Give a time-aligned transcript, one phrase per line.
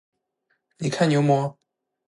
[0.79, 1.59] 你看牛魔？